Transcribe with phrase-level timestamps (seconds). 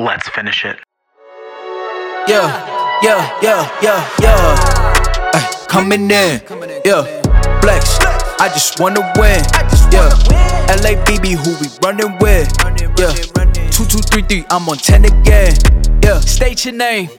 [0.00, 0.78] Let's finish it.
[2.26, 2.48] Yeah,
[3.02, 5.30] yeah, yeah, yeah, yeah.
[5.34, 6.40] Ay, coming in,
[6.86, 7.04] yeah.
[7.60, 7.98] Flex,
[8.40, 9.44] I just wanna win,
[9.92, 10.08] yeah.
[10.80, 12.48] LABB, who we running with,
[12.98, 13.12] yeah.
[13.70, 15.54] Two, two, three, three, I'm on 10 again,
[16.02, 16.20] yeah.
[16.20, 17.10] State your name.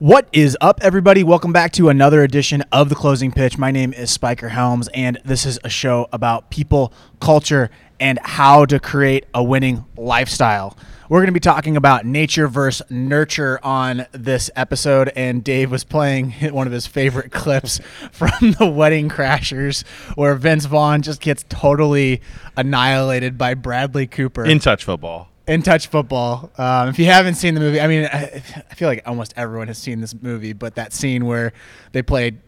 [0.00, 1.24] What is up, everybody?
[1.24, 3.58] Welcome back to another edition of The Closing Pitch.
[3.58, 7.68] My name is Spiker Helms, and this is a show about people, culture,
[7.98, 10.76] and how to create a winning lifestyle.
[11.08, 15.82] We're going to be talking about nature versus nurture on this episode, and Dave was
[15.82, 17.80] playing one of his favorite clips
[18.12, 22.20] from the Wedding Crashers, where Vince Vaughn just gets totally
[22.56, 25.28] annihilated by Bradley Cooper in touch football.
[25.48, 26.50] In touch football.
[26.58, 29.66] Um, if you haven't seen the movie, I mean, I, I feel like almost everyone
[29.68, 31.52] has seen this movie, but that scene where
[31.92, 32.38] they played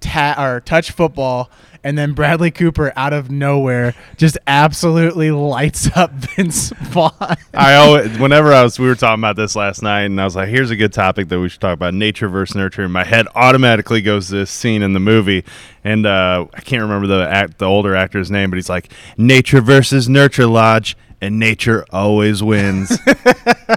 [0.00, 1.50] ta- or touch football,
[1.84, 7.36] and then Bradley Cooper out of nowhere just absolutely lights up Vince Vaughn.
[7.54, 10.36] I always, whenever I was, we were talking about this last night, and I was
[10.36, 13.28] like, "Here's a good topic that we should talk about: nature versus nurture." My head
[13.34, 15.44] automatically goes to this scene in the movie,
[15.84, 19.60] and uh, I can't remember the act, the older actor's name, but he's like, "Nature
[19.60, 22.90] versus nurture, Lodge." And nature always wins,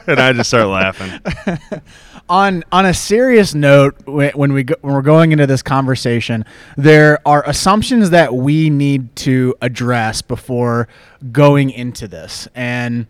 [0.08, 1.20] and I just start laughing.
[2.30, 6.46] on on a serious note, when we go, when we're going into this conversation,
[6.78, 10.88] there are assumptions that we need to address before
[11.32, 13.08] going into this, and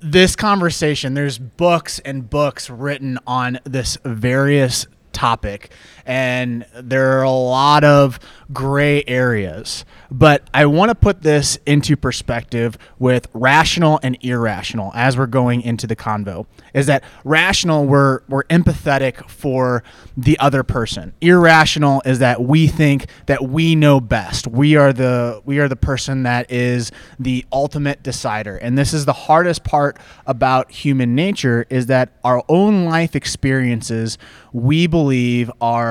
[0.00, 1.14] this conversation.
[1.14, 5.70] There's books and books written on this various topic,
[6.06, 8.18] and there are a lot of
[8.52, 9.84] gray areas.
[10.10, 15.62] But I want to put this into perspective with rational and irrational as we're going
[15.62, 16.46] into the convo.
[16.74, 17.86] Is that rational?
[17.86, 19.84] We're we're empathetic for
[20.16, 21.12] the other person.
[21.20, 24.46] Irrational is that we think that we know best.
[24.46, 28.56] We are the we are the person that is the ultimate decider.
[28.56, 34.18] And this is the hardest part about human nature is that our own life experiences
[34.52, 35.89] we believe are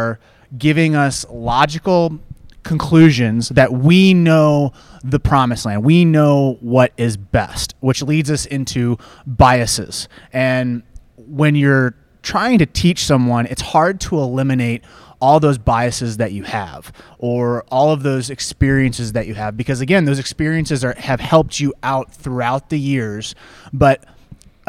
[0.57, 2.19] giving us logical
[2.63, 4.73] conclusions that we know
[5.03, 5.83] the promised land.
[5.83, 10.07] We know what is best, which leads us into biases.
[10.33, 10.83] And
[11.17, 14.83] when you're trying to teach someone, it's hard to eliminate
[15.21, 19.81] all those biases that you have or all of those experiences that you have because
[19.81, 23.35] again those experiences are have helped you out throughout the years
[23.73, 24.05] but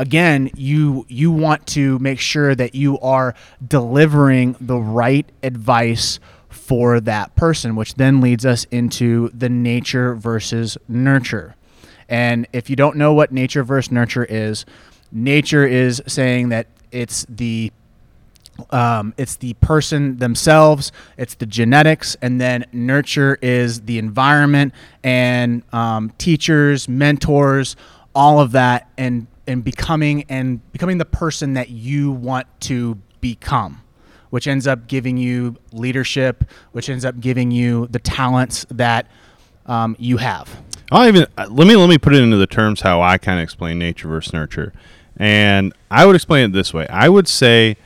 [0.00, 3.34] again you you want to make sure that you are
[3.66, 6.18] delivering the right advice
[6.48, 11.54] for that person which then leads us into the nature versus nurture.
[12.08, 14.64] And if you don't know what nature versus nurture is
[15.12, 17.70] nature is saying that it's the
[18.70, 25.62] um, it's the person themselves, it's the genetics, and then nurture is the environment and
[25.72, 27.74] um, teachers, mentors,
[28.14, 33.82] all of that, and and becoming and becoming the person that you want to become,
[34.30, 39.06] which ends up giving you leadership, which ends up giving you the talents that
[39.66, 40.62] um, you have.
[40.90, 43.38] I'll even uh, let me let me put it into the terms how I kind
[43.38, 44.72] of explain nature versus nurture,
[45.16, 46.86] and I would explain it this way.
[46.88, 47.76] I would say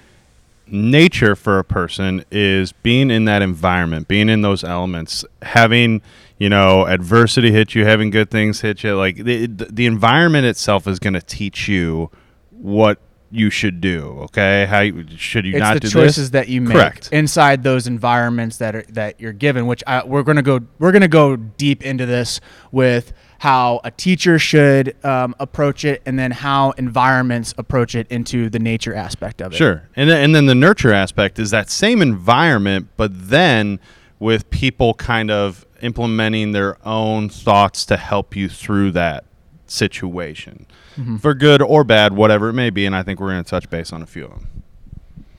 [0.66, 6.00] nature for a person is being in that environment, being in those elements, having
[6.38, 8.96] you know adversity hit you, having good things hit you.
[8.96, 12.10] Like the the environment itself is going to teach you
[12.50, 12.98] what
[13.30, 14.18] you should do.
[14.24, 16.46] Okay, how you, should you it's not the do choices this?
[16.46, 17.08] that you make Correct.
[17.12, 20.92] inside those environments that are that you're given which I, we're going to go we're
[20.92, 22.40] going to go deep into this
[22.70, 28.48] with how a teacher should um, approach it and then how environments approach it into
[28.48, 31.68] the nature aspect of it Sure, and then, and then the nurture aspect is that
[31.68, 33.80] same environment, but then
[34.20, 39.24] with people kind of implementing their own thoughts to help you through that
[39.66, 41.16] situation, mm-hmm.
[41.16, 42.86] for good or bad, whatever it may be.
[42.86, 44.63] And I think we're going to touch base on a few of them.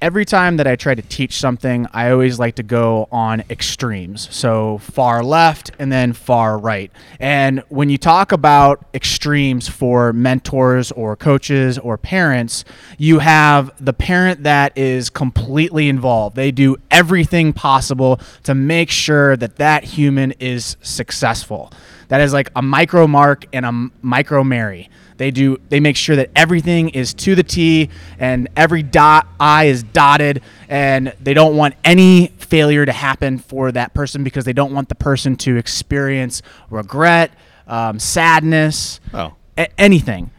[0.02, 4.28] Every time that I try to teach something, I always like to go on extremes.
[4.32, 6.92] So far left and then far right.
[7.20, 12.66] And when you talk about extremes for mentors or coaches or parents,
[12.98, 16.36] you have the parent that is completely involved.
[16.36, 21.72] They do everything possible to make sure that that human is successful.
[22.09, 24.90] That is like a micro Mark and a micro Mary.
[25.17, 25.58] They do.
[25.70, 27.90] They make sure that everything is to the T
[28.20, 33.72] and every dot I is dotted, and they don't want any failure to happen for
[33.72, 37.32] that person because they don't want the person to experience regret,
[37.67, 39.34] um, sadness, Oh.
[39.58, 40.32] a- anything.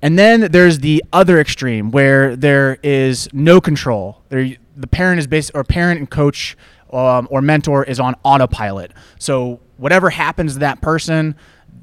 [0.00, 4.22] And then there's the other extreme where there is no control.
[4.30, 6.56] There, the parent is based, or parent and coach
[6.92, 8.90] um, or mentor is on autopilot.
[9.18, 11.36] So whatever happens to that person,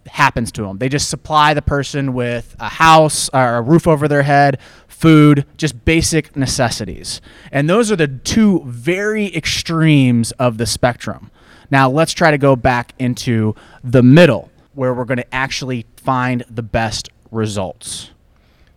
[0.08, 0.78] happens to them.
[0.78, 5.46] They just supply the person with a house or a roof over their head, food,
[5.58, 7.22] just basic necessities.
[7.52, 11.32] And those are the two very extremes of the spectrum.
[11.72, 16.44] Now, let's try to go back into the middle where we're going to actually find
[16.50, 18.12] the best results.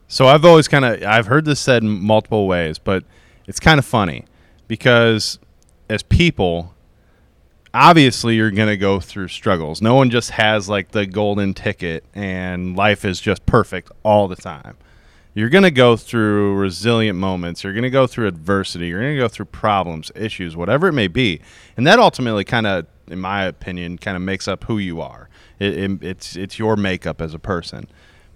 [0.09, 3.05] So I've always kind of I've heard this said in multiple ways, but
[3.47, 4.27] it's kind of funny
[4.69, 5.39] because
[5.89, 6.75] as people,
[7.75, 9.81] obviously you're going to go through struggles.
[9.81, 14.37] No one just has like the golden ticket and life is just perfect all the
[14.37, 14.77] time.
[15.35, 17.65] You're going to go through resilient moments.
[17.65, 18.89] You're going to go through adversity.
[18.89, 21.41] You're going to go through problems, issues, whatever it may be.
[21.77, 25.29] And that ultimately kind of in my opinion kind of makes up who you are.
[25.59, 27.89] It, it, it's it's your makeup as a person.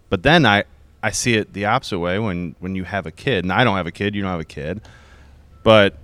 [0.09, 0.65] But then I
[1.03, 3.45] I see it the opposite way when when you have a kid.
[3.45, 4.81] And I don't have a kid, you don't have a kid.
[5.63, 5.99] But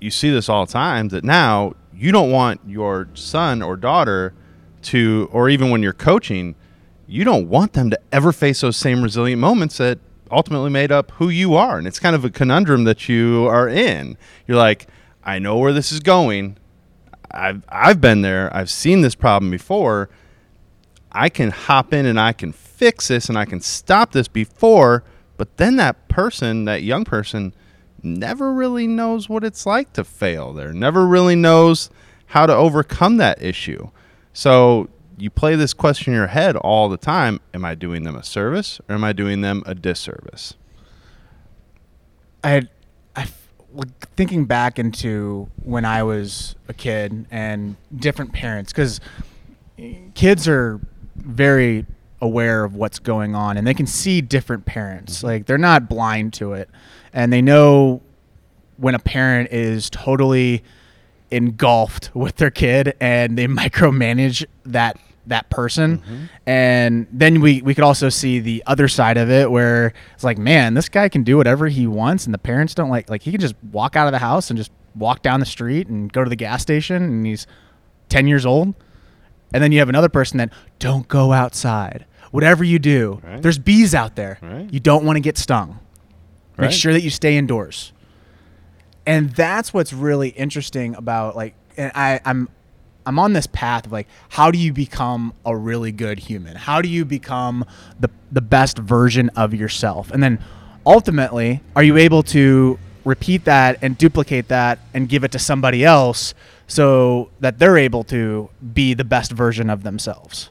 [0.00, 4.34] you see this all the time that now you don't want your son or daughter
[4.82, 6.54] to or even when you're coaching,
[7.06, 9.98] you don't want them to ever face those same resilient moments that
[10.30, 11.78] ultimately made up who you are.
[11.78, 14.16] And it's kind of a conundrum that you are in.
[14.46, 14.88] You're like,
[15.24, 16.58] I know where this is going.
[17.30, 18.54] I've I've been there.
[18.54, 20.08] I've seen this problem before.
[21.12, 25.02] I can hop in and I can fix this and I can stop this before,
[25.38, 27.54] but then that person, that young person,
[28.02, 31.90] never really knows what it's like to fail there, never really knows
[32.26, 33.90] how to overcome that issue.
[34.32, 38.16] So you play this question in your head all the time Am I doing them
[38.16, 40.54] a service or am I doing them a disservice?
[42.44, 42.62] I
[43.14, 43.26] I
[44.16, 49.00] thinking back into when I was a kid and different parents because
[49.78, 50.80] eh, kids are
[51.16, 51.86] very
[52.20, 55.26] aware of what's going on and they can see different parents mm-hmm.
[55.26, 56.68] like they're not blind to it
[57.16, 58.02] and they know
[58.76, 60.62] when a parent is totally
[61.32, 65.98] engulfed with their kid and they micromanage that that person.
[65.98, 66.24] Mm-hmm.
[66.46, 70.38] And then we we could also see the other side of it where it's like
[70.38, 73.32] man this guy can do whatever he wants and the parents don't like like he
[73.32, 76.22] can just walk out of the house and just walk down the street and go
[76.22, 77.46] to the gas station and he's
[78.08, 78.74] 10 years old.
[79.52, 82.04] And then you have another person that don't go outside.
[82.30, 83.42] Whatever you do Right.
[83.42, 84.38] there's bees out there.
[84.42, 84.72] Right.
[84.72, 85.80] you don't want to get stung
[86.58, 87.92] make sure that you stay indoors
[89.06, 92.48] and that's what's really interesting about like and I, I'm
[93.06, 96.56] I'm on this path of like how do you become a really good human?
[96.56, 97.64] How do you become
[97.98, 100.10] the the best version of yourself?
[100.10, 100.42] And then
[100.84, 105.84] ultimately, are you able to repeat that and duplicate that and give it to somebody
[105.84, 106.34] else
[106.66, 110.50] so that they're able to be the best version of themselves?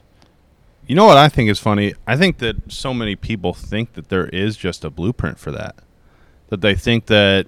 [0.86, 1.94] You know what I think is funny?
[2.06, 5.74] I think that so many people think that there is just a blueprint for that.
[6.48, 7.46] That they think that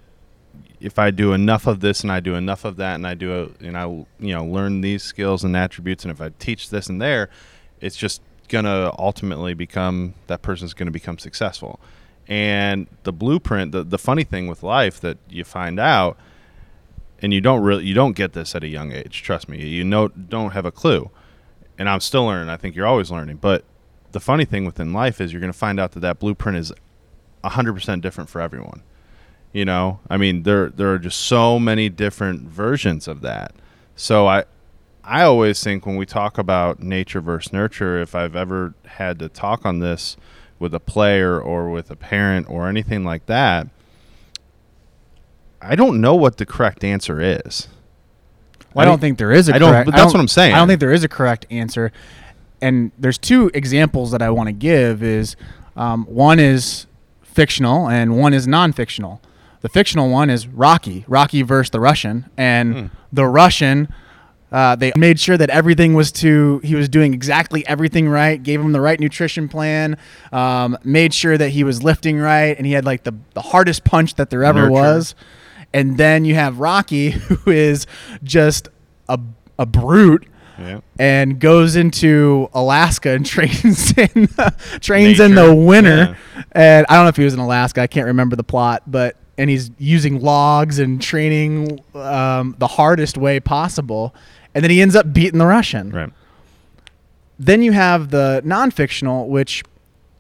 [0.80, 3.32] if I do enough of this and I do enough of that and I do
[3.60, 6.88] a, and I you know learn these skills and attributes and if I teach this
[6.88, 7.30] and there,
[7.80, 11.80] it's just gonna ultimately become that person's gonna become successful.
[12.26, 16.18] And the blueprint, the the funny thing with life that you find out,
[17.20, 19.22] and you don't really you don't get this at a young age.
[19.22, 21.10] Trust me, you know don't have a clue
[21.78, 22.48] and I'm still learning.
[22.48, 23.36] I think you're always learning.
[23.36, 23.64] But
[24.12, 26.72] the funny thing within life is you're going to find out that that blueprint is
[27.48, 28.82] 100% different for everyone.
[29.52, 33.52] You know, I mean, there there are just so many different versions of that.
[33.96, 34.44] So I
[35.02, 39.28] I always think when we talk about nature versus nurture, if I've ever had to
[39.30, 40.16] talk on this
[40.58, 43.68] with a player or with a parent or anything like that,
[45.60, 47.68] I don't know what the correct answer is.
[48.74, 49.86] Well, I, I don't think there is a I don't- correct.
[49.86, 50.54] but I that's don't- what I'm saying.
[50.54, 51.90] I don't think there is a correct answer.
[52.60, 55.02] And there's two examples that I want to give.
[55.02, 55.36] Is
[55.76, 56.86] um, one is
[57.42, 59.20] fictional and one is non-fictional.
[59.60, 62.86] The fictional one is Rocky, Rocky versus the Russian, and Hmm.
[63.12, 63.88] the Russian.
[64.50, 68.58] Uh, they made sure that everything was to he was doing exactly everything right gave
[68.62, 69.96] him the right nutrition plan
[70.32, 73.84] um, made sure that he was lifting right and he had like the, the hardest
[73.84, 74.70] punch that there ever Nurture.
[74.72, 75.14] was
[75.74, 77.10] and then you have Rocky,
[77.44, 77.86] who is
[78.24, 78.68] just
[79.06, 79.20] a,
[79.58, 80.26] a brute
[80.58, 80.80] Yeah.
[80.98, 84.28] and goes into Alaska and trains in
[84.80, 86.16] trains in the Nature, winter.
[86.52, 87.80] And I don't know if he was in Alaska.
[87.80, 93.16] I can't remember the plot, but and he's using logs and training um, the hardest
[93.16, 94.14] way possible.
[94.54, 95.90] And then he ends up beating the Russian.
[95.90, 96.10] Right.
[97.38, 99.62] Then you have the non-fictional, which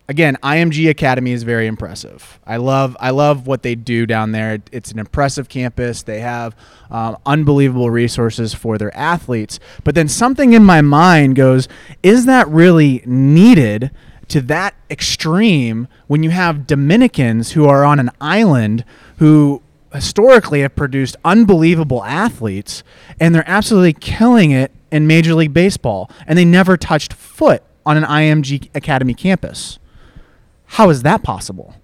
[0.08, 2.40] again, IMG Academy is very impressive.
[2.46, 4.58] I love I love what they do down there.
[4.72, 6.02] It's an impressive campus.
[6.02, 6.56] They have
[6.90, 9.60] um, unbelievable resources for their athletes.
[9.84, 11.68] But then something in my mind goes,
[12.02, 13.90] is that really needed
[14.28, 18.84] to that extreme when you have Dominicans who are on an island
[19.18, 19.62] who
[19.92, 22.82] historically have produced unbelievable athletes
[23.18, 27.96] and they're absolutely killing it in Major League Baseball and they never touched foot on
[27.96, 29.78] an IMG Academy campus.
[30.68, 31.74] How is that possible?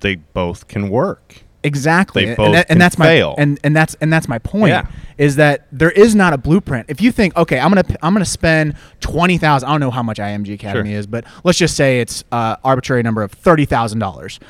[0.00, 1.42] They both can work.
[1.62, 3.34] Exactly, They and, both that- can and that's fail.
[3.36, 4.70] my and and that's and that's my point.
[4.70, 4.86] Yeah.
[5.18, 6.86] Is that there is not a blueprint.
[6.88, 9.68] If you think, okay, I'm gonna p- I'm gonna spend twenty thousand.
[9.68, 10.98] I don't know how much IMG Academy Sure.
[11.00, 14.40] is, but let's just say it's uh, arbitrary number of thirty thousand dollars.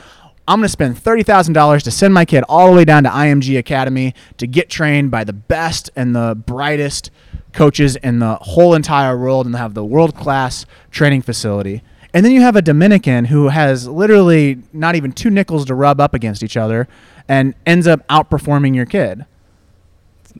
[0.47, 3.11] I'm gonna spend thirty thousand dollars to send my kid all the way down to
[3.11, 7.11] IMG Academy to get trained by the best and the brightest
[7.52, 11.83] coaches in the whole entire world, and have the world class training facility.
[12.12, 16.00] And then you have a Dominican who has literally not even two nickels to rub
[16.00, 16.88] up against each other
[17.28, 19.24] and ends up outperforming your kid.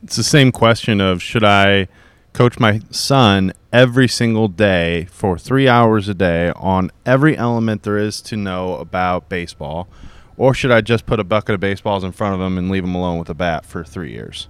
[0.03, 1.89] It's the same question of should I
[2.33, 7.99] coach my son every single day for three hours a day on every element there
[7.99, 9.89] is to know about baseball,
[10.37, 12.85] or should I just put a bucket of baseballs in front of him and leave
[12.85, 14.49] him alone with a bat for three years?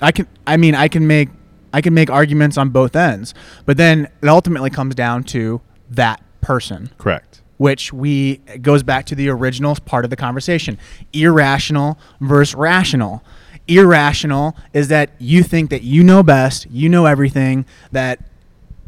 [0.00, 1.28] I can I mean I can make
[1.72, 3.34] I can make arguments on both ends.
[3.66, 5.60] But then it ultimately comes down to
[5.90, 6.90] that person.
[6.98, 7.42] Correct.
[7.56, 10.78] which we goes back to the original part of the conversation.
[11.12, 13.22] Irrational versus rational.
[13.66, 18.20] Irrational is that you think that you know best you know everything that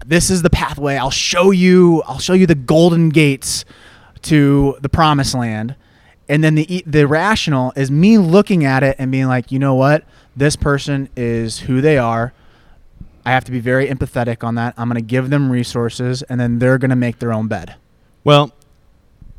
[0.07, 0.97] this is the pathway.
[0.97, 3.64] I'll show you i'll show you the golden gates
[4.23, 5.75] to the promised land.
[6.28, 9.75] And then the the rational is me looking at it and being like you know
[9.75, 10.04] what?
[10.37, 12.33] This person is who they are
[13.24, 14.74] I have to be very empathetic on that.
[14.76, 17.76] I'm going to give them resources, and then they're going to make their own bed.
[18.24, 18.52] Well,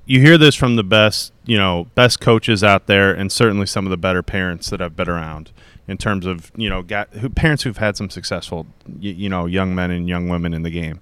[0.05, 3.85] you hear this from the best, you know, best coaches out there, and certainly some
[3.85, 5.51] of the better parents that I've been around
[5.87, 8.67] in terms of, you know, got, who, parents who've had some successful,
[8.99, 11.01] you, you know, young men and young women in the game.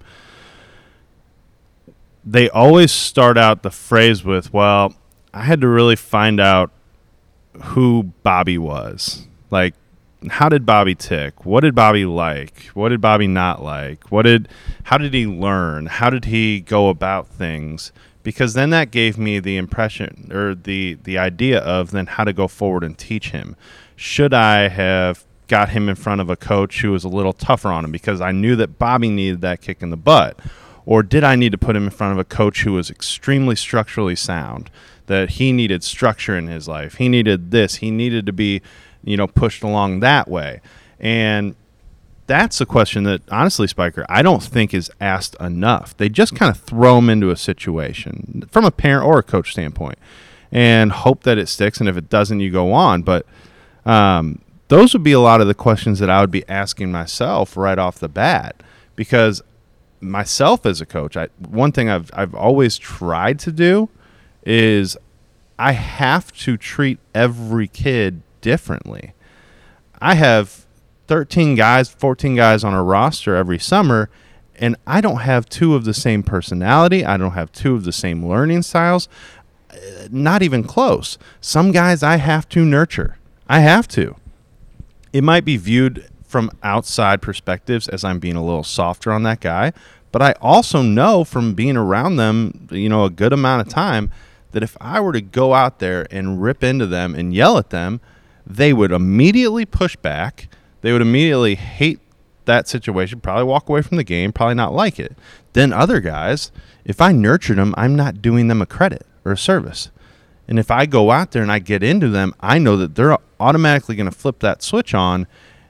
[2.25, 4.93] They always start out the phrase with, "Well,
[5.33, 6.71] I had to really find out
[7.61, 9.27] who Bobby was.
[9.51, 9.73] Like,
[10.27, 11.45] how did Bobby tick?
[11.45, 12.65] What did Bobby like?
[12.73, 14.11] What did Bobby not like?
[14.11, 14.49] What did
[14.83, 15.85] how did he learn?
[15.85, 17.91] How did he go about things?
[18.21, 22.33] Because then that gave me the impression or the the idea of then how to
[22.33, 23.55] go forward and teach him.
[23.95, 27.69] Should I have got him in front of a coach who was a little tougher
[27.69, 30.39] on him because I knew that Bobby needed that kick in the butt?
[30.85, 33.55] Or did I need to put him in front of a coach who was extremely
[33.55, 34.71] structurally sound?
[35.05, 36.95] That he needed structure in his life.
[36.95, 37.75] He needed this.
[37.75, 38.61] He needed to be,
[39.03, 40.61] you know, pushed along that way.
[40.99, 41.55] And
[42.27, 45.97] that's a question that honestly, Spiker, I don't think is asked enough.
[45.97, 49.51] They just kind of throw them into a situation from a parent or a coach
[49.51, 49.97] standpoint
[50.51, 51.79] and hope that it sticks.
[51.79, 53.01] And if it doesn't, you go on.
[53.01, 53.25] But
[53.85, 57.57] um, those would be a lot of the questions that I would be asking myself
[57.57, 58.61] right off the bat
[58.95, 59.41] because
[59.99, 63.89] myself as a coach, I, one thing I've, I've always tried to do
[64.45, 64.95] is
[65.57, 69.13] I have to treat every kid differently.
[70.01, 70.65] I have
[71.07, 74.09] 13 guys, 14 guys on a roster every summer,
[74.55, 77.03] and I don't have two of the same personality.
[77.05, 79.07] I don't have two of the same learning styles.
[79.71, 81.17] Uh, Not even close.
[81.41, 83.17] Some guys I have to nurture.
[83.47, 84.15] I have to.
[85.11, 89.39] It might be viewed from outside perspectives as I'm being a little softer on that
[89.39, 89.73] guy,
[90.11, 94.11] but I also know from being around them, you know, a good amount of time
[94.51, 97.71] that if I were to go out there and rip into them and yell at
[97.71, 98.01] them,
[98.49, 100.49] they would immediately push back.
[100.81, 101.99] They would immediately hate
[102.45, 105.15] that situation, probably walk away from the game, probably not like it.
[105.53, 106.51] Then other guys,
[106.83, 109.91] if I nurtured them, I'm not doing them a credit or a service.
[110.47, 113.17] And if I go out there and I get into them, I know that they're
[113.39, 115.27] automatically going to flip that switch on.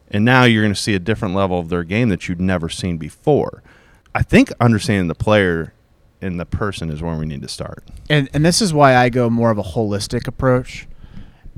[0.09, 2.69] And now you're going to see a different level of their game that you'd never
[2.69, 3.61] seen before.
[4.15, 5.73] I think understanding the player
[6.21, 7.83] and the person is where we need to start.
[8.09, 10.87] and and this is why I go more of a holistic approach.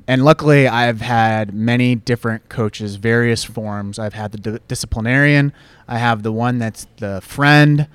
[0.07, 3.99] And luckily, I've had many different coaches, various forms.
[3.99, 5.53] I've had the di- disciplinarian.
[5.87, 7.87] I have the one that's the friend.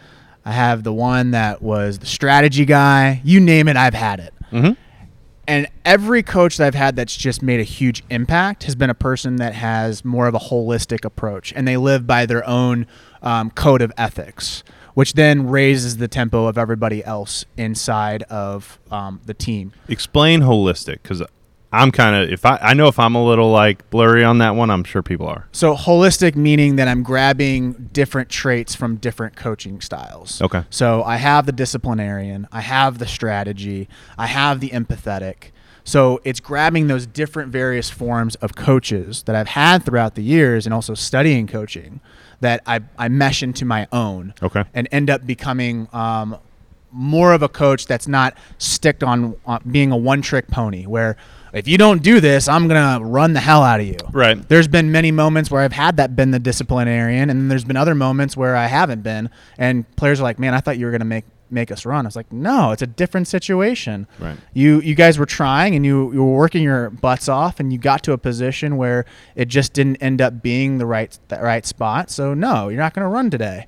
[0.44, 3.20] I have the one that was the strategy guy.
[3.25, 4.34] You name it, I've had it.
[4.52, 4.72] Mm-hmm.
[5.48, 8.94] And every coach that I've had that's just made a huge impact has been a
[8.94, 12.86] person that has more of a holistic approach and they live by their own
[13.22, 19.20] um, code of ethics, which then raises the tempo of everybody else inside of um,
[19.25, 19.72] the team.
[19.88, 21.22] Explain holistic because
[21.76, 24.54] I'm kind of if I I know if I'm a little like blurry on that
[24.56, 25.47] one, I'm sure people are.
[25.52, 30.40] So, holistic meaning that I'm grabbing different traits from different coaching styles.
[30.42, 30.64] Okay.
[30.71, 35.50] So, I have the disciplinarian, I have the strategy, I have the empathetic.
[35.85, 40.66] So, it's grabbing those different various forms of coaches that I've had throughout the years
[40.66, 42.00] and also studying coaching
[42.40, 44.64] that I, I mesh into my own Okay.
[44.75, 46.37] and end up becoming um,
[46.92, 51.16] more of a coach that's not sticked on uh, being a one trick pony where
[51.56, 53.96] if you don't do this, I'm gonna run the hell out of you.
[54.12, 54.46] Right.
[54.48, 57.78] There's been many moments where I've had that been the disciplinarian, and then there's been
[57.78, 60.92] other moments where I haven't been, and players are like, "Man, I thought you were
[60.92, 64.06] gonna make make us run." I was like, "No, it's a different situation.
[64.18, 64.36] Right.
[64.52, 67.78] You you guys were trying, and you you were working your butts off, and you
[67.78, 71.64] got to a position where it just didn't end up being the right the right
[71.64, 72.10] spot.
[72.10, 73.66] So no, you're not gonna run today."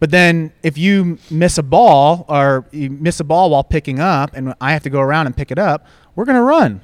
[0.00, 4.30] But then if you miss a ball or you miss a ball while picking up
[4.32, 6.82] and I have to go around and pick it up, we're going to run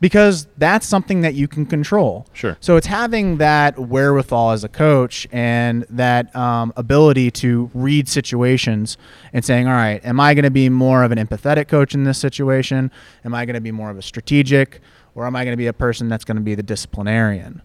[0.00, 2.26] because that's something that you can control.
[2.32, 2.56] Sure.
[2.60, 8.98] So it's having that wherewithal as a coach and that um, ability to read situations
[9.32, 12.04] and saying, all right, am I going to be more of an empathetic coach in
[12.04, 12.90] this situation?
[13.24, 14.80] Am I going to be more of a strategic?
[15.14, 17.62] Or am I going to be a person that's going to be the disciplinarian?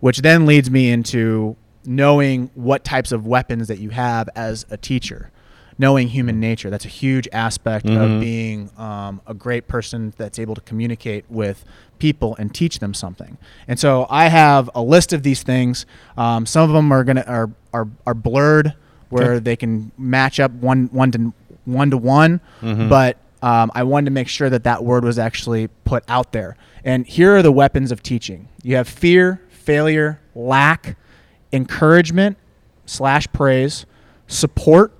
[0.00, 4.76] Which then leads me into knowing what types of weapons that you have as a
[4.76, 5.30] teacher
[5.78, 7.96] knowing human nature that's a huge aspect Mhm.
[8.14, 11.64] of being um, a great person that's able to communicate with
[11.98, 13.38] people and teach them something
[13.68, 15.86] and so i have a list of these things
[16.16, 18.74] um, some of them are gonna are are, are blurred
[19.08, 19.38] where Okay.
[19.40, 21.32] they can match up one one to
[21.64, 22.88] one to one Mhm.
[22.88, 26.56] but um, I wanted to make sure that that word was actually put out there.
[26.84, 30.96] And here are the weapons of teaching you have fear, failure, lack,
[31.52, 32.36] encouragement
[32.86, 33.84] slash praise,
[34.28, 34.92] support,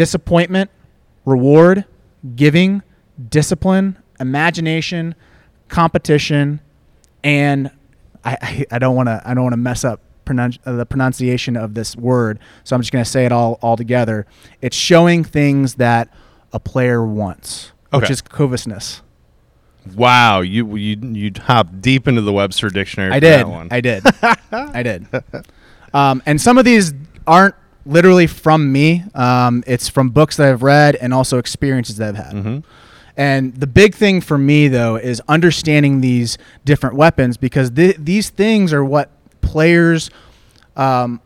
[0.00, 0.70] disappointment,
[1.26, 1.84] reward,
[2.34, 2.82] giving,
[3.28, 5.14] discipline, imagination,
[5.68, 6.58] competition,
[7.22, 7.70] and
[8.24, 10.86] I, I, I don't want to I don't want to mess up pronunci- uh, the
[10.86, 14.26] pronunciation of this word, so I'm just going to say it all all together.
[14.62, 16.08] It's showing things that
[16.50, 19.02] a player wants, which is covetousness.
[19.94, 23.12] Wow, you you you hopped deep into the Webster dictionary.
[23.12, 23.40] I for did.
[23.40, 23.68] That one.
[23.70, 24.02] I did.
[24.50, 25.06] I did.
[25.92, 26.94] Um, and some of these
[27.26, 27.54] aren't
[27.86, 29.04] literally from me.
[29.14, 32.34] Um, it's from books that I've read and also experiences that I've had.
[32.34, 32.64] Mhm.
[33.16, 38.30] And the big thing for me, though, is understanding these different weapons because th- these
[38.30, 39.10] things are what
[39.40, 40.10] players
[40.76, 41.20] um,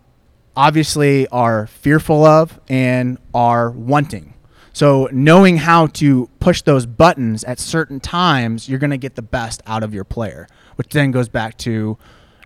[0.56, 4.34] obviously are fearful of and are wanting.
[4.72, 9.22] So, knowing how to push those buttons at certain times, you're going to get the
[9.22, 11.96] best out of your player, which then goes back to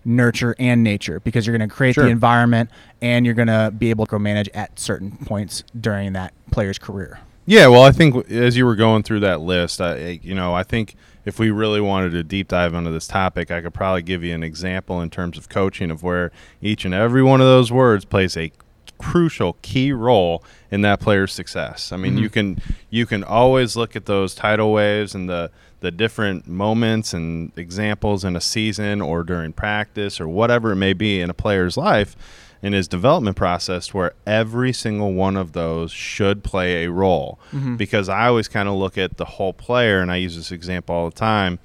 [0.09, 2.03] nurture and nature because you're going to create Sure.
[2.03, 2.69] the environment
[3.01, 6.79] and you're going to be able to go manage at certain points during that player's
[6.79, 7.19] career.
[7.45, 10.53] Yeah, well, I think as you were going through that list, I, I- you know,
[10.53, 10.95] I think
[11.25, 14.33] if we really wanted to deep dive into this topic, I could probably give you
[14.33, 18.05] an example in terms of coaching of where each and every one of those words
[18.05, 18.51] plays a
[18.97, 21.91] crucial key role in that player's success.
[21.91, 22.55] I mean, you mm-hmm.
[22.57, 27.51] can you can always look at those tidal waves and the the different moments and
[27.57, 31.77] examples in a season or during practice or whatever it may be in a player's
[31.77, 32.15] life
[32.61, 37.39] in his development process where every single one of those should play a role.
[37.51, 37.77] Mm-hmm.
[37.77, 40.95] Because I always kind of look at the whole player and I use this example
[40.95, 41.59] all the time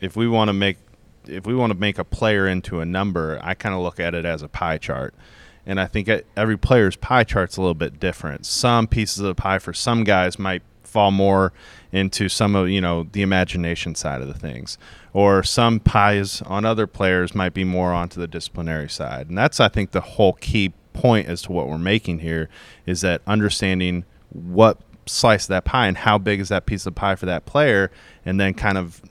[0.00, 0.78] if we want to make
[1.26, 4.12] if we want to make a player into a number I kind of look at
[4.14, 5.14] it as a pie chart.
[5.64, 8.44] And I think every player's pie chart's a little bit different.
[8.44, 10.62] Some pieces of the pie for some guys might
[10.92, 11.52] fall more
[11.90, 14.78] into some of you know the imagination side of the things.
[15.14, 19.28] Or some pies on other players might be more onto the disciplinary side.
[19.28, 22.48] And that's i think the whole key point as to what we're making here
[22.86, 26.94] is that understanding what slice of that pie and how big is that piece of
[26.94, 27.90] pie for that player
[28.24, 29.02] and then kind of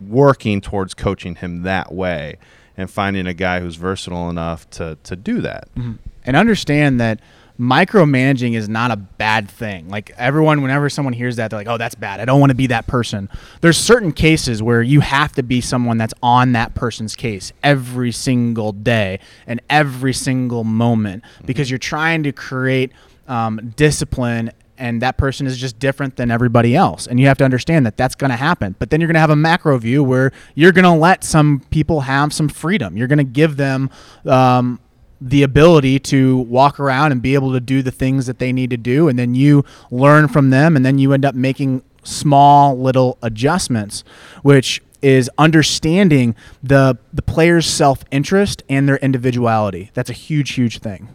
[0.00, 2.36] working towards coaching him that way
[2.76, 5.68] and finding a guy who's versatile enough to to do that.
[5.74, 5.94] Mm-hmm.
[6.24, 7.20] And understand that
[7.58, 9.88] micromanaging is not a bad thing.
[9.88, 12.20] Like everyone, whenever someone hears that, they're like, "Oh, that's bad.
[12.20, 13.28] I don't want to be that person."
[13.60, 18.12] There's certain cases where you have to be someone that's on that person's case every
[18.12, 22.92] single day and every single moment because you're trying to create
[23.28, 24.50] um, discipline.
[24.78, 27.06] And that person is just different than everybody else.
[27.06, 28.76] And you have to understand that that's going to happen.
[28.78, 31.62] But then you're going to have a macro view where you're going to let some
[31.70, 32.94] people have some freedom.
[32.94, 33.88] You're going to give them
[34.26, 34.78] um,
[35.20, 38.70] the ability to walk around and be able to do the things that they need
[38.70, 42.78] to do and then you learn from them and then you end up making small
[42.78, 44.04] little adjustments
[44.42, 51.08] which is understanding the the player's self-interest and their individuality that's a huge huge thing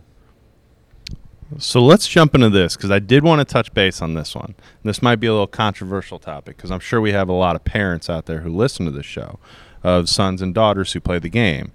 [1.59, 4.55] So let's jump into this because I did want to touch base on this one.
[4.83, 7.65] This might be a little controversial topic because I'm sure we have a lot of
[7.65, 9.37] parents out there who listen to this show
[9.83, 11.73] of sons and daughters who play the game.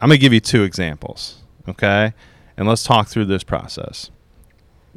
[0.00, 2.12] I'm going to give you two examples, okay?
[2.56, 4.10] And let's talk through this process.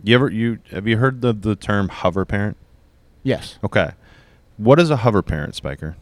[0.03, 2.57] You ever you have you heard the the term hover parent?
[3.23, 3.91] yes Okay.
[4.57, 5.95] What is a hover parent, Spiker?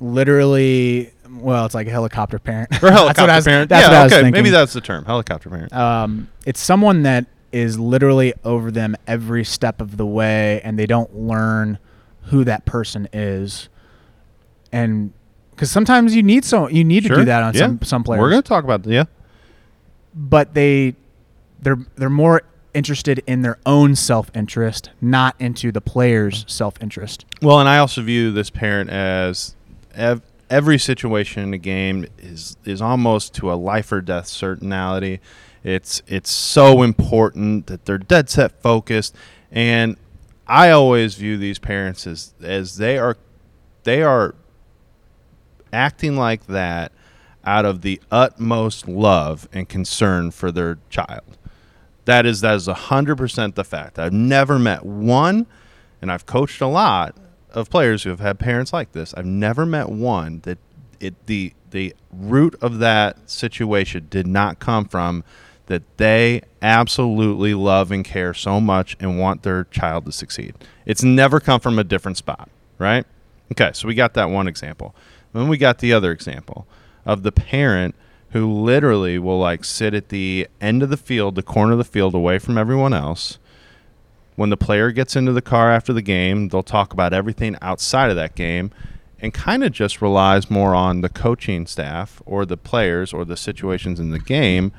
[0.00, 3.68] literally well it's like a helicopter parent Or helicopter that's what I was, parent?
[3.68, 4.22] that's yeah, what I was okay.
[4.22, 4.42] thinking.
[4.42, 5.72] Maybe that's the term, helicopter parent.
[5.72, 10.86] um, it's someone that is literally over them every step of the way and they
[10.86, 11.78] don't learn
[12.22, 13.68] who that person is
[14.72, 15.12] and
[15.50, 17.60] because sometimes you need so you need to do that on Yeah.
[17.60, 19.04] some some players We're going to talk about yeah.
[20.14, 20.94] But they
[21.60, 27.68] they're they're more interested in their own self-interest not into the player's self-interest Well, and
[27.68, 29.54] I also view this parent as
[29.94, 35.20] ev- every situation in the game is is almost to a life or death certainty.
[35.62, 39.16] It's it's so important that they're dead set focused,
[39.50, 39.96] and
[40.46, 43.16] I always view these parents as as they are
[43.84, 44.34] they are
[45.72, 46.92] acting like that
[47.44, 51.38] out of the utmost love and concern for their child.
[52.04, 53.98] That is that is hundred percent the fact.
[53.98, 55.46] I've never met one,
[56.02, 57.16] and I've coached a lot
[57.50, 59.14] of players who have had parents like this.
[59.14, 60.58] I've never met one that
[61.00, 65.24] it the the root of that situation did not come from
[65.66, 70.54] that they absolutely love and care so much and want their child to succeed.
[70.84, 73.06] It's never come from a different spot, right?
[73.52, 74.94] Okay, so we got that one example.
[75.32, 76.66] Then we got the other example
[77.04, 77.94] of the parent
[78.30, 81.84] who literally will like sit at the end of the field, the corner of the
[81.84, 83.38] field away from everyone else.
[84.36, 88.10] When the player gets into the car after the game, they'll talk about everything outside
[88.10, 88.72] of that game
[89.20, 93.36] and kind of just relies more on the coaching staff or the players or the
[93.36, 94.72] situations in the game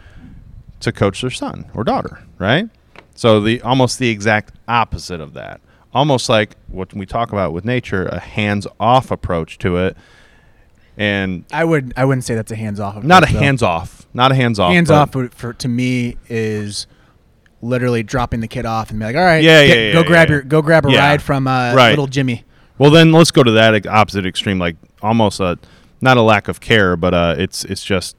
[0.82, 2.70] to coach their son or daughter, right?
[3.16, 5.62] So the almost the exact opposite of that.
[5.94, 9.96] Almost like what we talk about with nature, a hands-off approach to it.
[10.98, 14.72] And i would i wouldn't say that's a hands-off not a hands-off, not a hands-off.
[14.72, 16.88] hands off for, for to me is
[17.62, 20.06] literally dropping the kid off and be like all right Yeah, get- yeah, go yeah,
[20.08, 20.34] grab yeah.
[20.36, 21.00] your go grab a Yeah.
[21.00, 21.90] ride from uh, Right.
[21.90, 22.44] little jimmy
[22.78, 25.58] Well, then let's go to that opposite extreme, like almost a
[26.02, 28.16] not a lack of care, but uh, it's it's just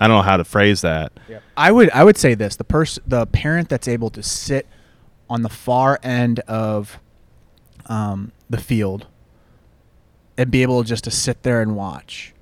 [0.00, 1.12] I don't know how to phrase that.
[1.56, 4.66] I would I would say this: the person, the parent that's able to sit
[5.30, 6.98] on the far end of
[7.86, 9.06] um, the field
[10.36, 12.34] and be able just to sit there and watch.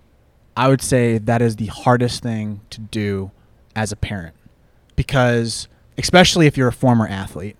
[0.57, 3.31] I would say that is the hardest thing to do
[3.74, 4.35] as a parent
[4.96, 7.57] because, especially if you're a former athlete,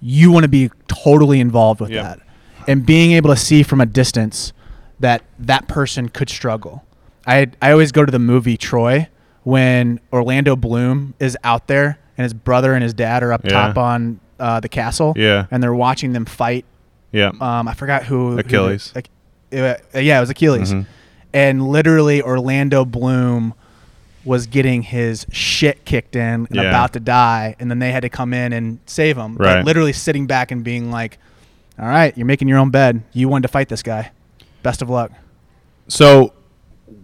[0.00, 2.04] you want to be totally involved with Yep.
[2.04, 2.20] that
[2.68, 4.52] and being able to see from a distance
[5.00, 6.84] that that person could struggle.
[7.26, 9.08] I I always go to the movie Troy
[9.44, 13.50] when Orlando Bloom is out there and his brother and his dad are up Yeah.
[13.50, 15.14] top on uh, the castle.
[15.16, 15.46] Yeah.
[15.50, 16.64] and they're watching them fight.
[17.12, 18.92] Yeah, Um, I forgot who who- Achilles.
[18.94, 19.08] like,
[19.52, 20.86] uh, yeah, it was Achilles, Mhm.
[21.32, 23.54] and literally Orlando Bloom
[24.24, 26.62] was getting his shit kicked in and Yeah.
[26.62, 29.36] about to die, and then they had to come in and save him.
[29.36, 29.64] Like, Right.
[29.64, 31.18] literally sitting back and being like,
[31.78, 33.02] "All right, you're making your own bed.
[33.12, 34.10] You wanted to fight this guy.
[34.64, 35.12] Best of luck."
[35.86, 36.32] So,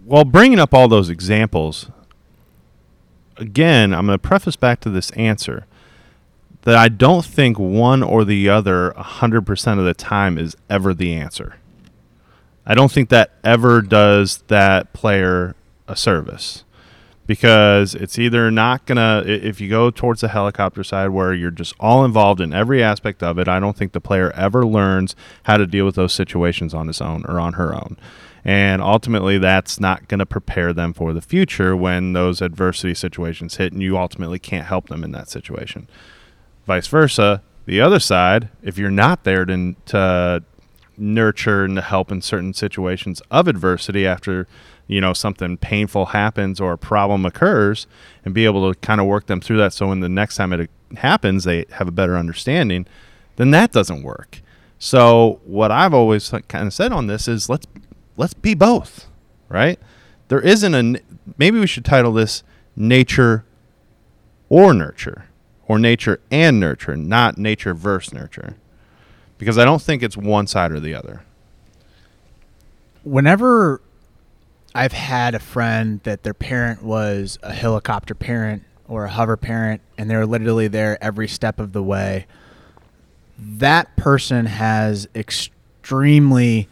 [0.03, 1.89] while bringing up all those examples,
[3.37, 5.65] again, I'm going to preface back to this answer
[6.63, 11.13] that I don't think one or the other 100% of the time is ever the
[11.13, 11.55] answer.
[12.65, 15.55] I don't think that ever does that player
[15.87, 16.63] a service
[17.25, 21.51] because it's either not going to, if you go towards the helicopter side where you're
[21.51, 25.15] just all involved in every aspect of it, I don't think the player ever learns
[25.43, 27.97] how to deal with those situations on his own or on her own.
[28.45, 33.55] And ultimately, that's not going to prepare them for the future when those adversity situations
[33.55, 35.87] hit and you ultimately can't help them in that situation.
[36.65, 40.43] Vice versa, the other side, if you're not there to, to
[40.97, 44.47] nurture and help in certain situations of adversity after
[44.87, 47.87] you know something painful happens or a problem occurs
[48.25, 49.73] and be able to kind of work them through that.
[49.73, 52.85] So when the next time it happens they have a better understanding
[53.35, 54.41] then that doesn't work.
[54.77, 57.65] So what i've always kind of said on this is let's
[58.17, 59.07] let's be both
[59.53, 59.79] right?
[60.27, 60.99] There isn't a
[61.37, 62.43] maybe we should title this
[62.75, 63.45] nature
[64.49, 65.25] or nurture
[65.67, 68.55] or nature and nurture not nature versus nurture
[69.37, 71.23] because i don't think it's one side or the other
[73.03, 73.81] whenever
[74.75, 79.81] I've had a friend that their parent was a helicopter parent or a hover parent
[79.97, 82.25] and they were literally there every step of the way,
[83.37, 86.67] that person has extremely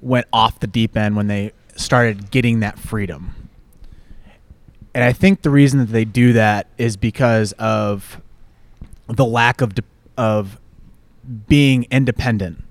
[0.00, 3.34] went off the deep end when they started getting that freedom.
[4.94, 8.20] And I think the reason that they do that is because of
[9.06, 9.82] the lack of de-
[10.18, 10.60] of
[11.48, 12.62] being independent.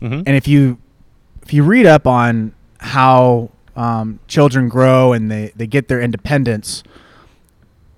[0.00, 0.22] mm-hmm.
[0.26, 0.78] And if you
[1.42, 6.82] if you read up on how um, children grow and they, they get their independence,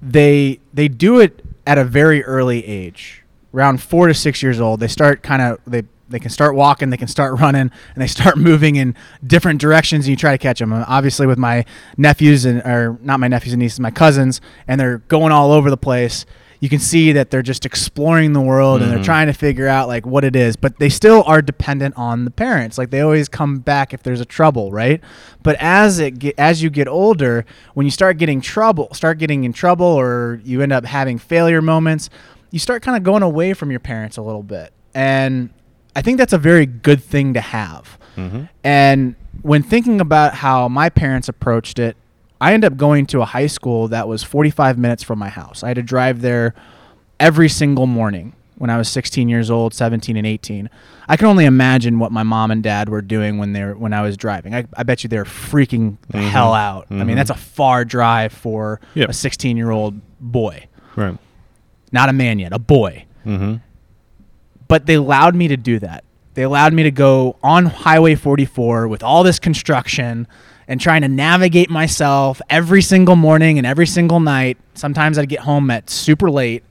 [0.00, 4.80] they they do it at a very early age, around four to six years old.
[4.80, 8.06] They start kind of they they can start walking, they can start running, and they
[8.06, 8.94] start moving in
[9.26, 10.04] different directions.
[10.04, 10.72] And you try to catch them.
[10.72, 11.64] obviously, with my
[11.96, 15.70] nephews and or not my nephews and nieces, my cousins, and they're going all over
[15.70, 16.26] the place.
[16.60, 19.04] You can see that they're just exploring the world and they're Mhm.
[19.04, 22.30] trying to figure out like what it is, but they still are dependent on the
[22.30, 22.76] parents.
[22.76, 25.00] Like they always come back if there's a trouble, right?
[25.42, 29.44] But as it get, as you get older, when you start getting trouble, start getting
[29.44, 32.10] in trouble or you end up having failure moments,
[32.50, 34.72] you start kind of going away from your parents a little bit.
[34.94, 35.48] And
[35.96, 37.96] I think that's a very good thing to have.
[38.18, 38.48] Mhm.
[38.62, 41.96] And when thinking about how my parents approached it,
[42.40, 45.62] I ended up going to a high school that was 45 minutes from my house.
[45.62, 46.54] I had to drive there
[47.18, 50.70] every single morning when I was 16 years old, 17 and 18.
[51.08, 53.92] I can only imagine what my mom and dad were doing when they were when
[53.92, 54.54] I was driving.
[54.54, 56.28] I, I bet you they're freaking the Mhm.
[56.30, 56.86] hell out.
[56.90, 57.06] I Mhm.
[57.06, 59.08] mean, that's a far drive for Yep.
[59.10, 61.16] a 16 year old boy, Right.
[61.92, 63.56] not a man yet, a boy Mm-hmm.
[64.68, 66.04] but they allowed me to do that.
[66.34, 70.26] They allowed me to go on Highway 44 with all this construction
[70.70, 74.56] and trying to navigate myself every single morning and every single night.
[74.74, 76.62] Sometimes I'd get home at super late.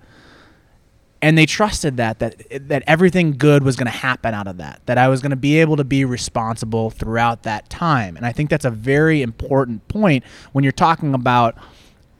[1.21, 4.79] And they trusted that that that everything good was going to happen out of that.
[4.85, 8.15] That I was going to be able to be responsible throughout that time.
[8.15, 11.57] And I think that's a very important point when you're talking about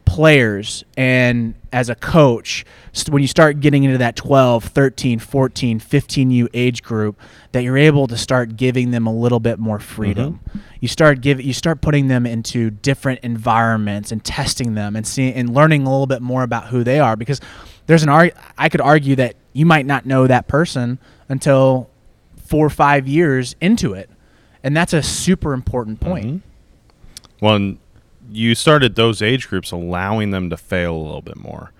[0.10, 2.65] players and as a coach
[3.10, 7.19] when you start getting into that 12 13 14 15u age group
[7.52, 10.39] that you're able to start giving them a little bit more freedom.
[10.80, 15.34] You start give you start putting them into different environments and testing them and seeing
[15.36, 17.39] and learning a little bit more about who they are because
[17.86, 20.98] there's an arg- I could argue that you might not know that person
[21.30, 21.88] until
[22.48, 24.10] 4 or 5 years into it.
[24.63, 26.26] And that's a super important point.
[26.26, 26.41] Mhm.
[27.41, 27.78] Well, and
[28.32, 31.72] you started those age groups allowing them to fail a little bit more.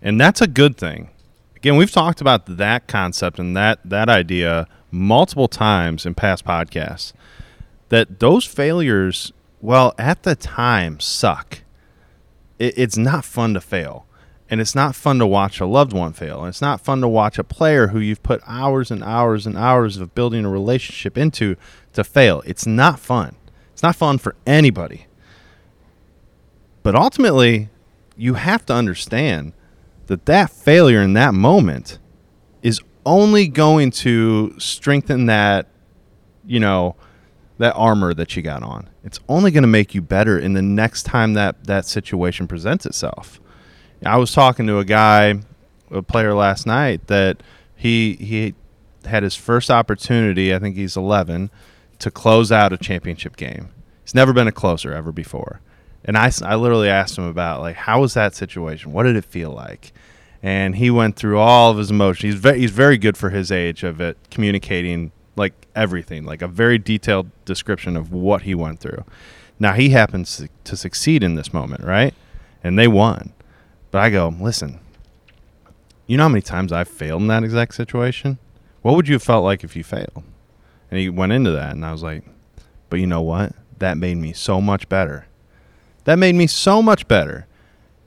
[0.00, 1.10] And that's a good thing.
[1.56, 7.12] Again, we've talked about that concept and that that idea multiple times in past podcasts.
[7.88, 11.60] That those failures, well, at the time suck.
[12.58, 14.06] It, it's not fun to fail.
[14.48, 16.40] And it's not fun to watch a loved one fail.
[16.40, 19.58] And it's not fun to watch a player who you've put hours and hours and
[19.58, 21.56] hours of building a relationship into
[21.94, 22.42] to fail.
[22.46, 23.34] It's not fun.
[23.72, 25.05] It's not fun for anybody.
[26.86, 27.68] But ultimately,
[28.16, 29.54] you have to understand
[30.06, 31.98] that that failure in that moment
[32.62, 35.66] is only going to strengthen that,
[36.46, 36.94] you know,
[37.58, 38.88] that armor that you got on.
[39.02, 42.86] It's only going to make you better in the next time that that situation presents
[42.86, 43.40] itself.
[44.04, 45.40] I was talking to a guy,
[45.90, 47.42] a player last night that
[47.74, 48.54] he he
[49.04, 50.54] had his first opportunity.
[50.54, 51.50] I think he's 11
[51.98, 53.70] to close out a championship game.
[54.04, 55.60] He's never been a closer ever before.
[56.06, 58.92] And I, I literally asked him about like how was that situation?
[58.92, 59.92] What did it feel like?
[60.42, 62.34] And he went through all of his emotions.
[62.34, 66.48] He's very, he's very good for his age of it communicating like everything, like a
[66.48, 69.04] very detailed description of what he went through.
[69.58, 72.14] Now he happens to, to succeed in this moment, right?
[72.62, 73.32] And they won.
[73.90, 74.80] But I go, listen,
[76.06, 78.38] you know how many times I've failed in that exact situation?
[78.82, 80.22] What would you have felt like if you failed?
[80.90, 82.24] And he went into that, and I was like,
[82.88, 83.52] but you know what?
[83.78, 85.26] That made me so much better.
[86.06, 87.46] That made me so much better.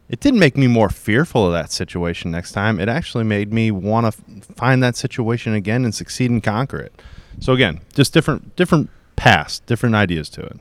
[0.10, 2.80] It didn't make me more fearful of that situation next time.
[2.80, 6.80] It actually made me want to f- find that situation again and succeed and conquer
[6.80, 7.00] it.
[7.40, 10.60] So again, just different different paths, different ideas to it.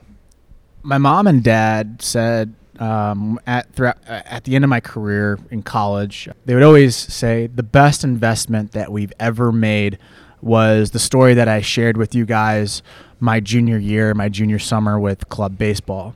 [0.83, 5.39] my mom and dad said um, at throughout uh, at the end of my career
[5.49, 9.97] in college, they would always say the best investment that we've ever made
[10.41, 12.83] was the story that I shared with you guys
[13.19, 16.15] my junior year, my junior summer with club baseball.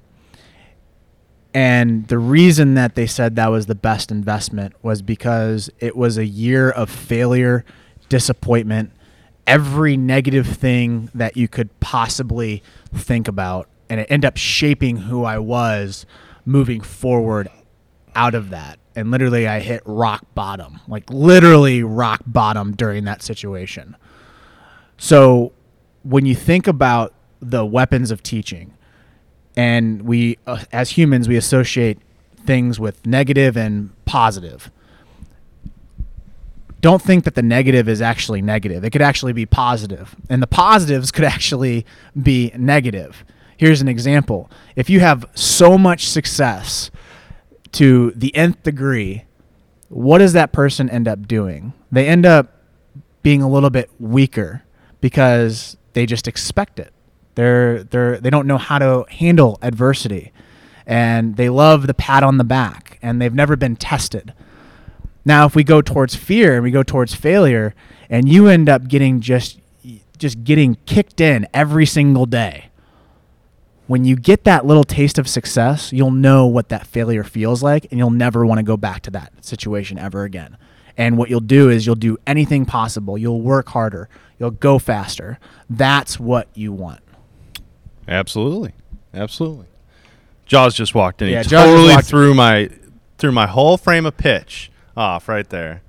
[1.54, 6.18] And the reason that they said that was the best investment was because it was
[6.18, 7.64] a year of failure,
[8.10, 8.92] disappointment,
[9.46, 12.64] every negative thing that you could possibly
[12.94, 13.70] think about.
[13.90, 16.06] And it ended up shaping who I was
[16.46, 17.50] moving forward
[18.16, 18.80] out of that.
[18.96, 23.96] And literally, I hit rock bottom, like literally rock bottom during that situation.
[24.98, 25.52] So
[26.04, 28.74] when you think about the weapons of teaching,
[29.56, 32.00] and we uh, as humans we associate
[32.46, 34.72] things with negative and positive.
[36.82, 38.84] Don't think that the negative is actually negative.
[38.84, 40.18] It could actually be positive.
[40.30, 41.86] And the positives could actually
[42.22, 43.24] be negative.
[43.56, 44.52] Here's an example.
[44.76, 46.92] If you have so much success
[47.74, 49.24] to the nth degree
[49.94, 51.74] what does that person end up doing?
[51.92, 52.52] They end up
[53.22, 54.64] being a little bit weaker
[55.02, 56.92] because they just expect it
[57.36, 60.32] they're they're they don't know how to handle adversity,
[60.86, 64.34] and they love the pat on the back, and they've never been tested.
[65.26, 67.74] Now, if we go towards fear and we go towards failure,
[68.10, 69.60] and you end up getting just
[70.18, 72.70] just getting kicked in every single day,
[73.88, 77.86] when you get that little taste of success, you'll know what that failure feels like
[77.92, 80.58] and you'll never want to go back to that situation ever again.
[80.98, 83.18] And what you'll do is you'll do anything possible.
[83.18, 84.10] You'll work harder.
[84.40, 85.40] You'll go faster.
[85.70, 87.03] That's what you want.
[88.08, 88.74] Absolutely,
[89.14, 89.66] absolutely.
[90.46, 91.30] Jaws just walked in.
[91.30, 92.70] Yeah, he Jaws totally walked- threw my
[93.18, 95.82] threw my whole frame of pitch off right there.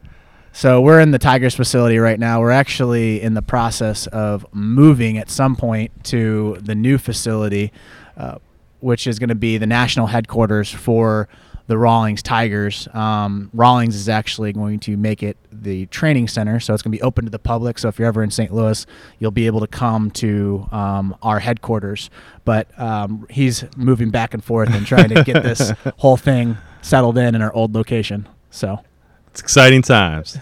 [0.52, 2.40] So we're in the Tigers facility right now.
[2.40, 7.72] We're actually in the process of moving at some point to the new facility,
[8.16, 8.36] uh,
[8.78, 11.28] which is going to be the national headquarters for
[11.66, 12.88] the Rawlings Tigers.
[12.92, 16.98] Um, Rawlings is actually going to make it the training center, so it's going to
[16.98, 17.78] be open to the public.
[17.78, 18.52] So if you're ever in St.
[18.52, 18.84] Louis,
[19.18, 22.10] you'll be able to come to um, our headquarters.
[22.44, 27.16] But um, he's moving back and forth and trying to get this whole thing settled
[27.16, 28.28] in in our old location.
[28.50, 28.80] So.
[29.28, 30.38] It's exciting times.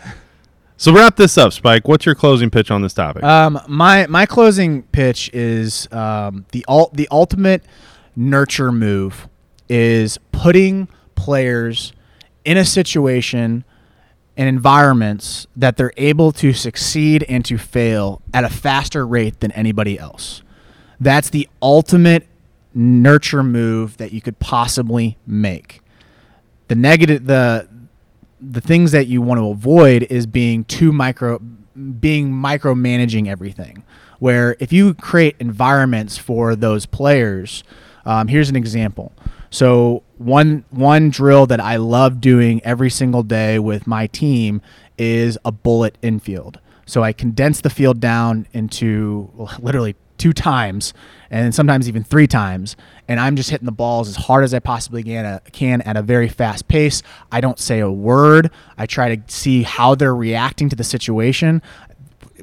[0.77, 1.87] So wrap this up, Spike.
[1.87, 3.23] What's your closing pitch on this topic?
[3.23, 7.63] Um, my my closing pitch is um, the ul- the ultimate
[8.17, 9.29] nurture move
[9.69, 11.93] is putting players
[12.45, 13.65] in a situation
[14.37, 19.53] and environments that they're able to succeed and to fail at a faster rate than
[19.53, 20.43] anybody else.
[20.99, 22.27] That's the ultimate
[22.75, 25.81] nurture move that you could possibly make.
[26.69, 27.69] The negative the
[28.41, 33.85] the things that you want to avoid is being too micro being micromanaging everything
[34.19, 37.63] where if you create environments for those players
[38.05, 39.13] um, here's an example
[39.51, 44.61] so one one drill that i love doing every single day with my team
[44.99, 46.61] is a bullet infield.
[46.87, 50.95] So i condense the field down into literally two times
[51.31, 52.77] and sometimes even three times.
[53.09, 56.03] And i'm just hitting the balls as hard as i possibly can, can at a
[56.03, 57.03] very fast pace.
[57.31, 58.51] I don't say a word.
[58.79, 61.63] I try to see how they're reacting to the situation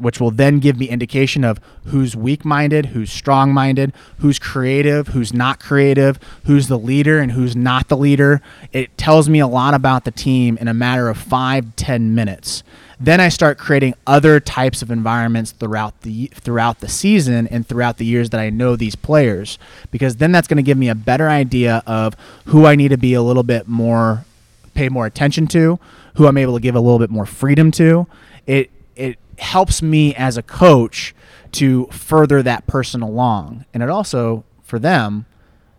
[0.02, 5.60] which will then give me indication of who's weak-minded, who's strong-minded, who's creative, who's not
[5.60, 8.42] creative, who's the leader and who's not the leader.
[8.72, 12.64] It tells me a lot about the team in a matter of five, ten minutes.
[13.00, 17.98] Then I start creating other types of environments throughout the throughout the season and throughout
[17.98, 19.58] the years that I know these players,
[19.90, 22.98] because then that's going to give me a better idea of who I need to
[22.98, 24.26] be a little bit more
[24.74, 25.80] pay more attention to,
[26.16, 28.06] who I'm able to give a little bit more freedom to.
[28.46, 31.13] It it helps me as a coach
[31.54, 35.25] to further that person along, and it also for them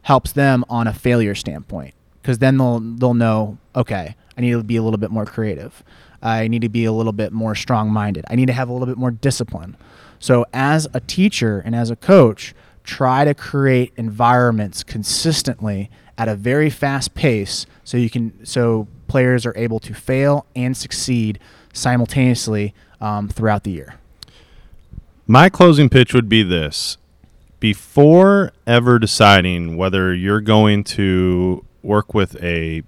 [0.02, 4.64] helps them on a failure standpoint because then they'll they'll know okay I need to
[4.64, 5.84] be a little bit more creative.
[6.22, 8.24] I need to be a little bit more strong minded.
[8.30, 9.76] I need to have a little bit more discipline.
[10.18, 16.34] So as a teacher and as a coach, try to create environments consistently at a
[16.34, 21.38] very fast pace so you can so players are able to fail and succeed
[21.74, 23.94] simultaneously um, throughout the year.
[25.26, 26.96] My closing pitch would be this.
[27.60, 32.82] Before ever deciding whether you're going to work with a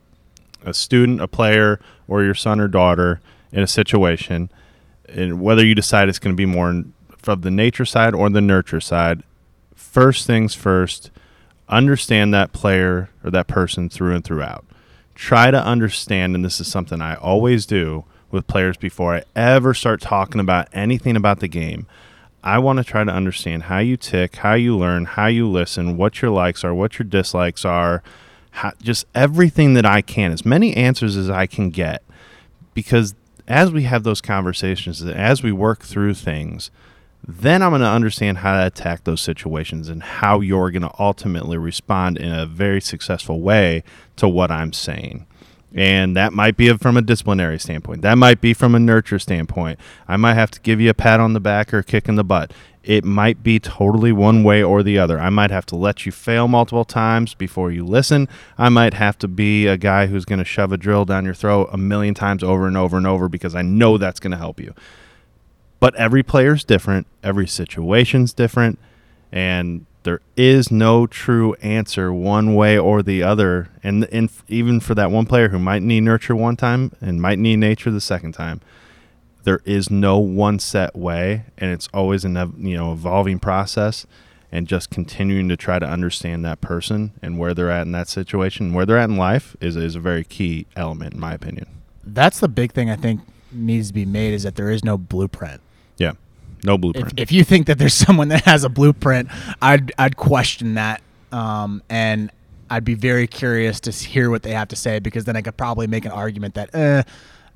[0.65, 3.21] a student, a player, or your son or daughter
[3.51, 4.51] in a situation,
[5.09, 6.85] and whether you decide it's going to be more
[7.19, 9.23] from the nature side or the nurture side,
[9.75, 11.11] first things first,
[11.69, 14.65] understand that player or that person through and throughout.
[15.15, 19.75] Try to understand, and this is something I always do with players before I ever
[19.75, 21.87] start talking about anything about the game.
[22.43, 25.97] I want to try to understand how you tick, how you learn, how you listen,
[25.97, 28.03] what your likes are, what your dislikes are,
[28.51, 32.03] how, just everything that I can, as many answers as I can get.
[32.75, 33.15] Because
[33.47, 36.71] as we have those conversations, as we work through things,
[37.27, 40.95] then I'm going to understand how to attack those situations and how you're going to
[40.99, 43.85] ultimately respond in a very successful way
[44.17, 45.27] to what I'm saying.
[45.75, 48.03] And that might be from a disciplinary standpoint.
[48.03, 49.79] That might be from a nurture standpoint.
[50.07, 52.17] I might have to give you a pat on the back or a kick in
[52.17, 52.53] the butt.
[52.83, 55.19] It might be totally one way or the other.
[55.19, 58.29] I might have to let you fail multiple times before you listen.
[58.59, 61.33] I might have to be a guy who's going to shove a drill down your
[61.33, 64.37] throat a million times over and over and over because I know that's going to
[64.37, 64.75] help you
[65.83, 68.79] but every player's different every situation's different
[69.33, 73.69] and there is no true answer one way or the other.
[73.83, 77.39] And, and even for that one player who might need nurture one time and might
[77.39, 78.61] need nature the second time
[79.45, 81.45] there is no one set way.
[81.59, 84.07] And it's always an you know evolving process
[84.51, 88.09] and just continuing to try to understand that person and where they're at in that
[88.09, 88.75] situation.
[88.75, 91.67] Where they're at in life is, is a very key element in my opinion.
[92.05, 94.99] That's the big thing I think needs to be made is that there is no
[94.99, 95.61] blueprint.
[96.65, 99.29] No blueprint if you think that there's someone that has a blueprint,
[99.61, 101.03] I'd I'd question that,
[101.33, 102.31] um, and
[102.71, 105.57] I'd be very curious to hear what they have to say because then I could
[105.57, 107.03] probably make an argument that, eh,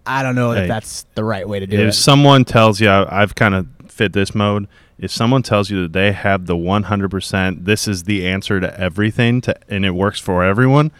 [0.06, 0.62] I don't know Hey.
[0.62, 1.86] if that's the right way to do if it.
[1.88, 5.82] If someone tells you I- I've kind of fit this mode if someone tells you
[5.82, 10.18] that they have the 100%, this is the answer to everything to, and it works
[10.18, 10.90] for everyone,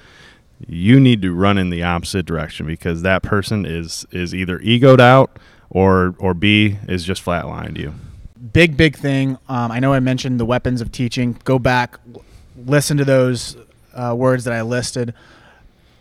[0.66, 5.00] you need to run in the opposite direction because that person is is either egoed
[5.00, 5.38] out
[5.70, 7.94] or or B is just flatlined you.
[8.52, 9.38] Big big thing.
[9.48, 11.38] Um, I know I mentioned the weapons of teaching.
[11.44, 11.98] Go back,
[12.56, 13.56] listen to those
[13.94, 15.14] uh, words that I listed.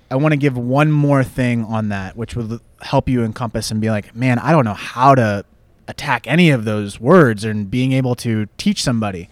[0.10, 3.82] I want to give one more thing on that, which would help you encompass and
[3.82, 5.44] be like, man, I don't know how to
[5.88, 9.30] attack any of those words and being able to teach somebody.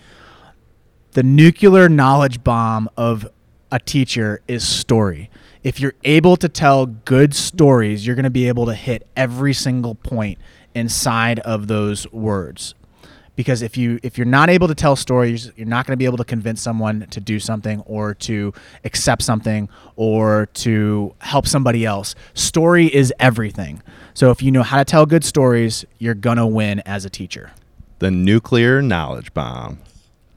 [1.11, 3.27] The nuclear knowledge bomb of
[3.71, 5.29] a teacher is story.
[5.63, 9.53] If you're able to tell good stories, you're going to be able to hit every
[9.53, 10.37] single point
[10.75, 12.75] inside of those words.
[13.37, 16.05] Because if you if you're not able to tell stories you're not going to be
[16.05, 18.53] able to convince someone to do something or to
[18.83, 22.13] accept something or to help somebody else.
[22.35, 23.81] Story is everything.
[24.13, 27.09] So if you know how to tell good stories you're going to win as a
[27.09, 27.51] teacher.
[27.99, 29.79] The nuclear knowledge bomb.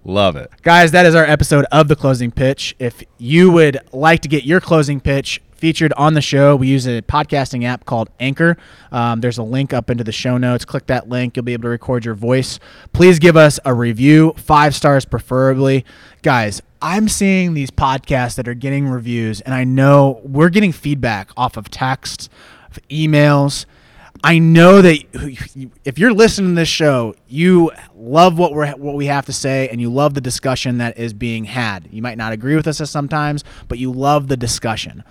[0.07, 0.53] Love it.
[0.63, 2.77] Guys, that is our episode of the closing pitch.
[2.79, 6.87] If you would like to get your closing pitch featured on the show, we use
[6.87, 8.57] a podcasting app called Anchor.
[8.93, 10.65] Um, there's a link up into the show notes.
[10.65, 11.37] Click that link.
[11.37, 12.61] You'll be able to record your voice.
[12.93, 15.85] Please give us a review, five stars preferably.
[16.23, 21.31] Guys, I'm seeing these podcasts that are getting reviews, and I know we're getting feedback
[21.37, 22.31] off of text,
[22.71, 23.67] of emails.
[24.23, 24.99] I know that
[25.85, 29.69] if you're listening to this show, you love what we're what we have to say,
[29.69, 31.89] and you love the discussion that is being had.
[31.91, 35.05] You might not agree with us sometimes, but you love the discussion.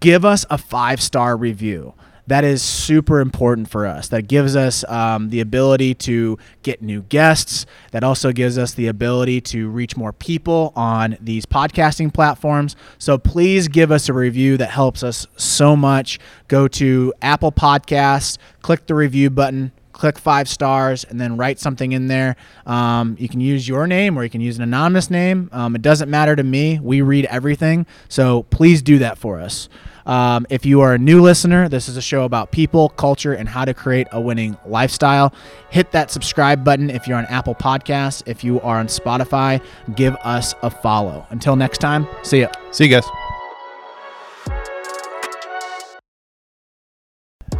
[0.00, 1.94] Give us a five star review.
[2.28, 4.08] That is super important for us.
[4.08, 7.64] That gives us um, the ability to get new guests.
[7.92, 12.76] That also gives us the ability to reach more people on these podcasting platforms.
[12.98, 16.18] So please give us a review that helps us so much.
[16.48, 21.92] Go to Apple Podcasts, click the review button, click five stars, and then write something
[21.92, 22.36] in there.
[22.66, 25.48] Um, you can use your name or you can use an anonymous name.
[25.50, 26.78] Um, it doesn't matter to me.
[26.78, 27.86] We read everything.
[28.10, 29.68] So please do that for us.
[30.08, 33.48] Um, if you are a new listener, this is a show about people, culture, and
[33.48, 35.32] how to create a winning lifestyle.
[35.70, 38.22] Hit that subscribe button if you're on Apple Podcasts.
[38.26, 39.62] If you are on Spotify,
[39.94, 41.26] give us a follow.
[41.30, 42.48] Until next time, see ya.
[42.72, 43.27] See you guys.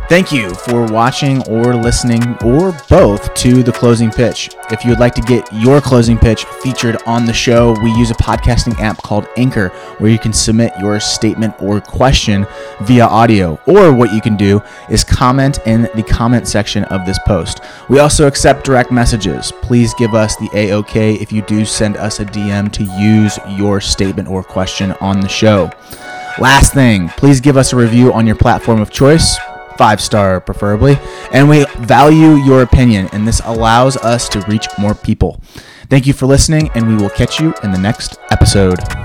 [0.09, 4.49] Thank you for watching or listening or both to the closing pitch.
[4.71, 8.11] If you would like to get your closing pitch featured on the show, we use
[8.11, 12.47] a podcasting app called Anchor where you can submit your statement or question
[12.81, 13.61] via audio.
[13.67, 17.61] Or what you can do is comment in the comment section of this post.
[17.91, 19.53] We also accept direct messages.
[19.61, 23.83] Please give us the AOK if you do send us a DM to use your
[23.83, 25.71] statement or question on the show.
[26.39, 29.37] Last thing, please give us a review on your platform of choice
[29.79, 30.99] five star preferably.
[31.33, 35.41] And we value your opinion, and this allows us to reach more people.
[35.89, 38.98] Thank you for listening, and we will catch you in the next episode.